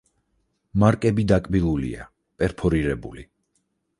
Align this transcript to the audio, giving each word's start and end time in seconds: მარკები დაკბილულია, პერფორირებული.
მარკები 0.83 1.25
დაკბილულია, 1.33 2.09
პერფორირებული. 2.41 3.29